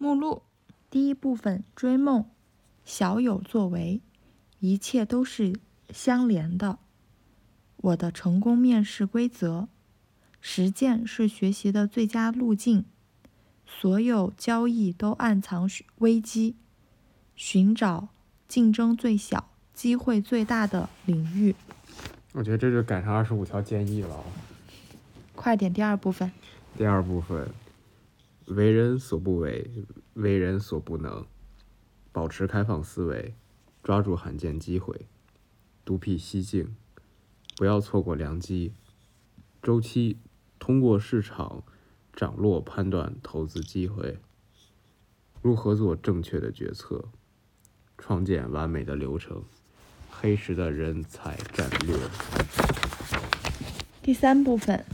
[0.00, 0.42] 目录
[0.90, 2.24] 第一部分追梦，
[2.84, 4.00] 小有作为，
[4.60, 5.56] 一切都是
[5.90, 6.78] 相连的。
[7.78, 9.66] 我的成功面试规则：
[10.40, 12.84] 实践是学习的最佳路径。
[13.66, 16.54] 所有交易都暗藏危机，
[17.34, 18.08] 寻找
[18.46, 21.56] 竞争最小、机会最大的领域。
[22.32, 24.24] 我觉得这就赶上二十五条建议了。
[25.34, 26.30] 快点，第二部分。
[26.76, 27.48] 第二部分。
[28.48, 29.70] 为人所不为，
[30.14, 31.26] 为人所不能，
[32.12, 33.34] 保持开放思维，
[33.82, 35.06] 抓住罕见机会，
[35.84, 36.74] 独辟蹊径，
[37.56, 38.72] 不要错过良机。
[39.62, 40.16] 周期
[40.58, 41.62] 通过市场
[42.14, 44.18] 涨落判断投资机会。
[45.42, 47.04] 如何做正确的决策？
[47.98, 49.44] 创建完美的流程。
[50.10, 51.96] 黑石的人才战略。
[54.02, 54.84] 第三部分，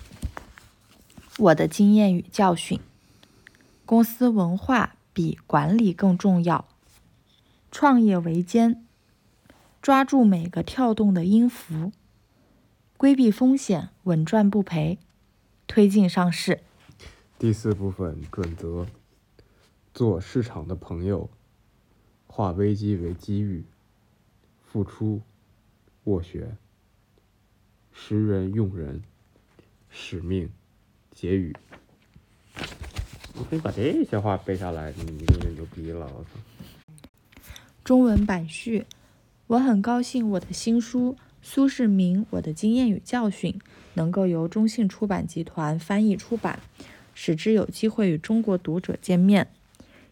[1.38, 2.78] 我的经验与教训。
[3.86, 6.66] 公司文化比管理更重要。
[7.70, 8.86] 创业维艰，
[9.82, 11.92] 抓住每个跳动的音符，
[12.96, 14.98] 规避风险，稳赚不赔，
[15.66, 16.60] 推进上市。
[17.38, 18.86] 第四部分准则：
[19.92, 21.28] 做市场的朋友，
[22.26, 23.64] 化危机为机遇，
[24.62, 25.20] 付出
[26.04, 26.56] 斡旋，
[27.92, 29.02] 识人用人，
[29.90, 30.50] 使命
[31.10, 31.54] 结语。
[33.36, 36.08] 你可以把这些话背下来，你你就牛逼了！
[37.82, 38.86] 中文版序，
[39.48, 43.52] 我很高兴我的新书《苏世民：我的经验与教训》
[43.94, 46.60] 能够由中信出版集团翻译出版，
[47.12, 49.48] 使之有机会与中国读者见面。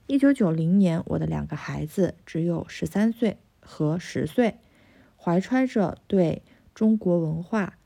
[0.09, 4.57] 一九九零年，我的两个孩子只有十三岁和十岁，
[5.17, 6.43] 怀揣着对
[6.75, 7.79] 中国文化、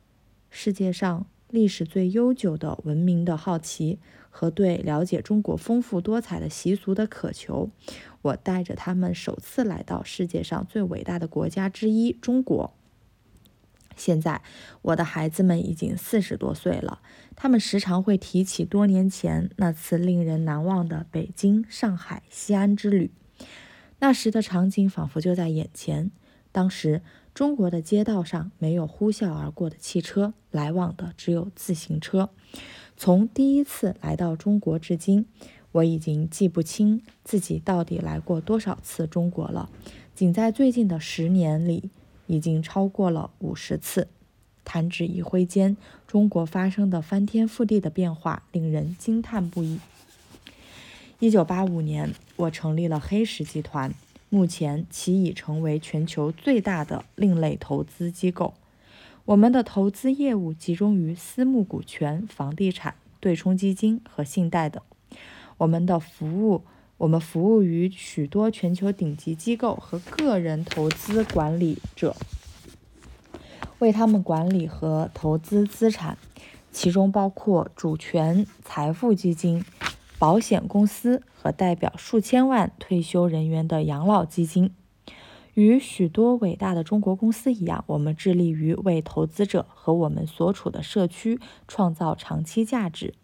[0.50, 3.98] 世界上历史最悠久的文明的好奇。
[4.38, 7.70] 和对了解中国丰富多彩的习俗的渴求，
[8.20, 12.74] 我带着他们首次来到世界上最伟大的国家之一——中国。
[13.96, 14.42] 现在，
[14.82, 17.00] 我的孩子们已经四十多岁了，
[17.34, 23.10] 他们时常会提起多年前那次令人难忘的北京、上海、西安之旅。
[24.00, 26.10] 那时的场景仿佛就在眼前。
[26.52, 27.00] 当时，
[27.36, 32.30] 中国的街道上没有呼啸而过的汽车，来往的只有自行车。
[32.96, 35.26] 从第一次来到中国至今，
[35.72, 39.68] 我已经记不清自己到底来过多少次中国了。
[40.14, 41.90] 仅在最近的十年里，
[42.26, 44.08] 已经超过了五十次。
[44.64, 45.76] 弹指一挥间，
[46.06, 49.78] 中国发生的翻天覆地的变化令人惊叹不已。
[51.18, 53.94] 一九八五年，我成立了黑石集团，
[54.28, 58.54] 目前其已成为全球最大的另类投资机构。
[59.24, 64.82] 我们的投资业务集中于私募股权、房地产、对冲基金和信贷等。
[65.58, 66.62] 我们的服务，
[66.98, 72.14] 我们服务于许多全球顶级机构和个人投资管理者，
[73.78, 76.16] 为他们管理和投资资产，
[76.70, 79.64] 其中包括主权财富基金、
[80.18, 84.74] 保险公司和代表数千万退休人员的养老基金。
[85.52, 91.38] 与许多伟大的中国公司一样，我们致力于为投资者和我们所处的社区
[91.68, 93.14] 创造长期价值，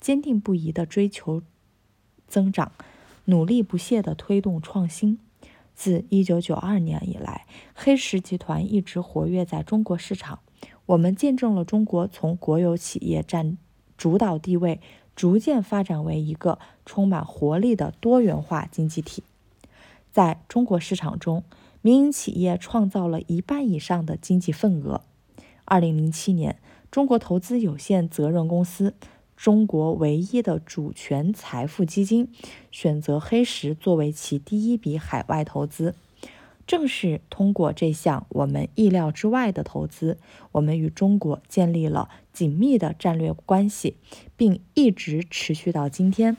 [0.00, 1.42] 坚定不移地追求
[2.26, 2.72] 增长，
[3.26, 5.18] 努力不懈地推动创新。
[5.74, 10.40] 自1992年以来，黑石集团一直活跃在中国市场。
[10.86, 13.56] 我们见证了中国从国有企业占
[13.96, 14.80] 主导地位，
[15.18, 19.24] 逐渐发展为一个充满活力的多元化经济体。
[20.12, 21.42] 在中国市场中，
[21.82, 25.00] 民营企业创造了一半以上的经济份额。
[25.64, 26.60] 二零零七年，
[26.92, 28.94] 中国投资有限责任公司——
[29.36, 32.28] 中国唯一的主权财富基金，
[32.70, 35.96] 选择黑石作为其第一笔海外投资。
[36.68, 40.18] 正是通过这项我们意料之外的投资，
[40.52, 43.96] 我们与中国建立了紧密的战略关系，
[44.36, 46.36] 并一直持续到今天。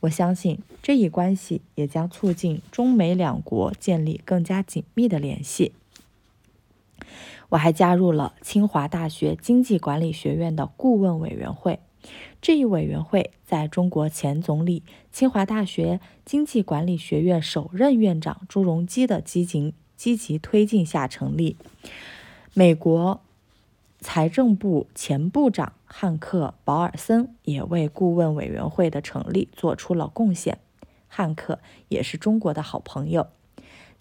[0.00, 5.72] 我相信这一关系也将促进中美两国建立更加紧密的联系。
[7.48, 11.80] 我还加入了清华大学经济管理学院的顾问委员会，
[12.40, 21.56] 这一委员会在中国前总理、清华大学经济管理学院首任院长朱镕基的积极积极推进下成立。
[22.52, 23.20] 美国。
[24.00, 30.58] 财政部前部长汉克·保尔森也为顾问委员会的成立做出了贡献。
[31.08, 31.58] 汉克
[31.88, 33.28] 也是中国的好朋友，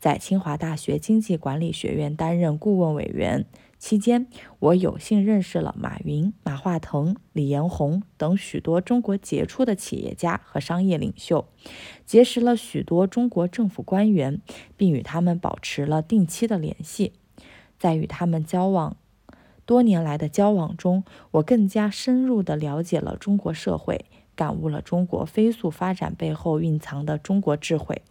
[0.02, 3.46] 在清华大学经济管理学院担任顾问委员
[3.84, 4.28] 期间，
[4.60, 11.50] 我有幸认识了马云、马化腾、李彦宏等许多中国杰出的企业家和商业领袖，
[12.06, 14.40] 结识了许多中国政府官员，
[14.78, 17.12] 并与他们保持了定期的联系。
[17.78, 18.96] 在与他们交往
[19.66, 28.02] 多年来的交往中，我更加深入地了解了中国社会，感悟了中国飞速发展背后蕴藏的中国智慧。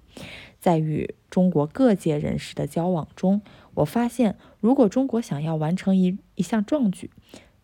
[0.61, 3.41] 在与中国各界人士的交往中，
[3.75, 7.11] 我发现，如果中国想要完成一一项壮举，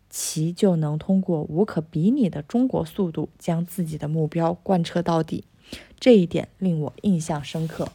[0.08, 5.44] 其就能通过无可比拟的中国速度，将自己的目标贯彻到底。
[6.00, 7.88] 这一点令我印象深刻。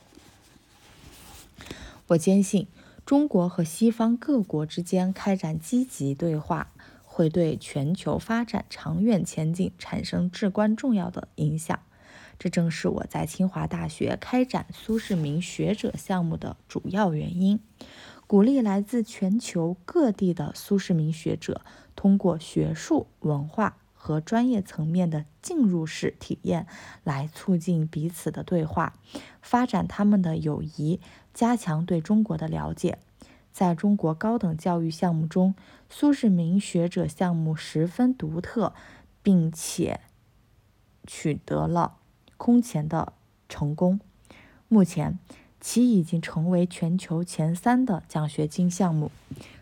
[2.07, 2.67] 我坚信，
[3.03, 6.71] 中国和西方各国之间开展积极对话，
[7.03, 11.79] 会对全球发展长远前景产生至关重要的影响。
[12.43, 17.61] 这正是我在清华大学开展苏世民学者项目的主要原因。
[18.27, 21.61] 鼓励来自全球各地的苏世民学者，
[21.95, 26.67] 通过学术、文化和专业层面的进入式体验，
[27.05, 28.99] 来促进彼此的对话，
[29.41, 30.99] 发展他们的友谊，
[31.33, 32.99] 加强对中国的了解。
[33.53, 35.55] 在中国高等教育项目中，
[35.89, 38.73] 苏世民学者项目十分独特，
[39.21, 40.01] 并且
[41.07, 41.99] 取得了
[42.43, 43.13] 空前的
[43.47, 44.01] 成功。
[44.67, 45.17] 目前。
[45.65, 49.11] 其已经成为全球前三的奖学金项目，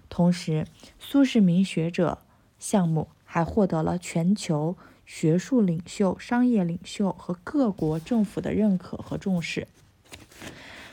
[0.09, 0.65] 同时，
[0.99, 2.17] 苏世民学者
[2.57, 4.75] 项目还获得了全球
[5.05, 9.67] 学术领袖、商业领袖和各国政府的认可和重视。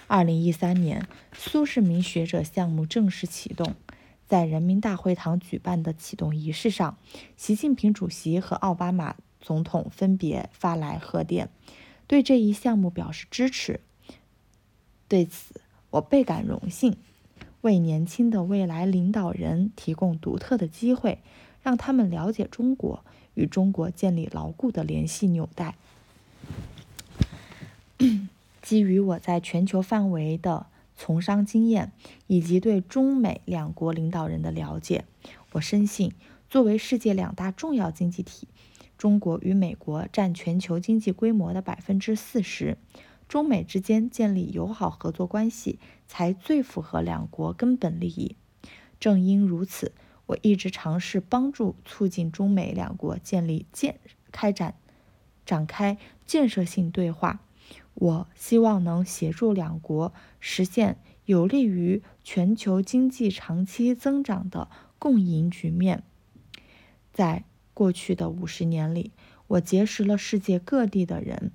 [0.09, 3.75] 二零一三年，苏世民学者项目正式启动，
[4.27, 6.99] 在人民大会堂举办的启动仪式上，
[7.39, 9.17] 习近平主席和奥巴马
[9.49, 11.49] 总统分别发来贺电，
[12.07, 13.81] 对这一项目表示支持。
[15.09, 16.99] 对此，我倍感荣幸，
[17.63, 21.21] 为年轻的未来领导人提供独特的机会，
[21.63, 23.03] 让他们了解中国，
[23.33, 25.77] 与中国建立牢固的联系纽带。
[28.61, 31.91] 基于我在全球范围的从商经验，
[32.27, 35.07] 以及对中美两国领导人的了解，
[35.53, 36.13] 我深信，
[36.51, 38.47] 作为世界两大重要经济体，
[38.99, 42.77] 中国与美国占全球经济规模的百分之四十。
[43.29, 48.37] 中美之间建立友好合作关系，才最符合两国根本利益。
[48.99, 49.93] 正因如此，
[50.27, 54.01] 我一直尝试帮助促进中美两国建立建
[54.33, 54.75] 开展
[55.47, 57.41] 展开建设性对话。
[57.95, 66.03] 我希望能协助两国实现有利于全球经济长期增长的共赢局面。
[67.13, 67.45] 在
[67.79, 69.13] 过去的五十年里，
[69.47, 71.53] 我结识了世界各地的人。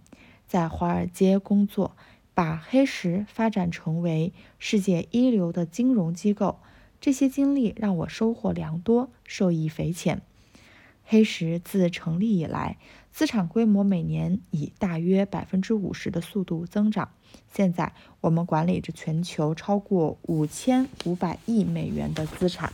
[0.48, 1.98] 在华尔街工作，
[2.34, 6.60] 把黑石发展成为世界一流的金融机构。
[7.02, 10.22] 这些经历让我收获良多，受益匪浅。
[11.04, 12.78] 黑石自成立以来，
[13.12, 17.10] 资产规模每年以大约百分之五十的速度增长。
[17.52, 17.92] 现在，
[18.22, 22.72] 我们管理着全球超过五千五百亿美元的资产。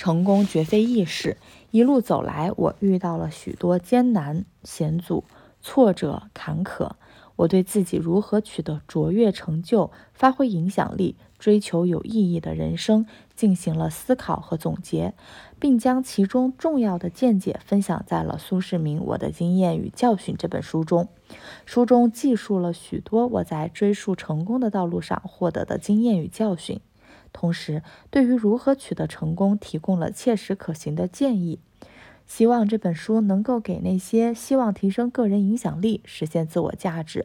[0.00, 1.36] 成功绝非易事，
[1.72, 5.24] 一路走来，我遇到了许多艰难险阻。
[5.60, 6.92] 挫折坎坷，
[7.36, 13.04] 我对自己如何取得卓越成就、发挥影响力、追求有意义的人生
[13.36, 15.12] 进行了思考和总结，
[15.58, 21.08] 并将其中重要的见解分享在了苏世民《我的经验与教训》这本书中。
[21.66, 26.80] 书中记述了许多我在追溯成功的道路上获得的经验与教训，
[27.32, 31.58] 同时对于如何取得成功提供了切实可行的建议。
[32.26, 37.24] 希望这本书能够给那些希望提升个人影响力、实现自我价值，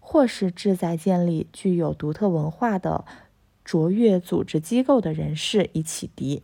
[0.00, 3.06] 或是志在建立具有独特文化的
[3.64, 6.42] 卓越组织机构的人士以启迪。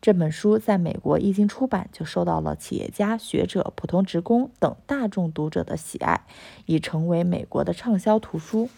[0.00, 6.26] 这本书在美国一经出版就受到了企业家、学者、普通职工等大众读者的喜爱，
[6.66, 8.68] 已成为美国的畅销图书。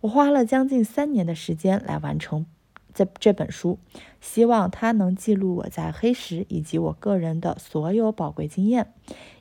[0.00, 2.46] 我花了将近三年的时间来完成。
[2.94, 3.78] 这这本书，
[4.20, 8.92] 希望它能记录我在黑石以及我个人的所有宝贵经验，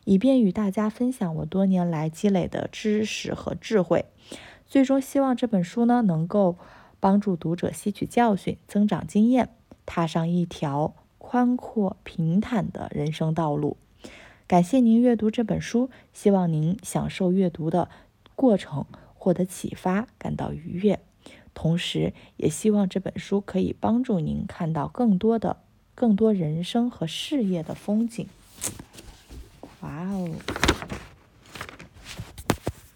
[0.06, 4.06] 以便与大家分享我多年来积累的知识和智慧。
[4.68, 6.58] 最终，希望这本书呢能够
[7.00, 9.50] 帮助读者吸取教训、增长经验，
[9.86, 13.78] 踏上一条宽阔平坦的人生道路。
[14.46, 17.90] 感谢您阅读这本书，希望您享受阅读的
[18.36, 21.00] 过程，获得启发，感到愉悦。
[21.60, 25.58] 同时，也希望这本书可以帮助您看到更多的、
[25.96, 28.28] 更多人生和事业的风景。
[29.82, 30.30] 哇哦！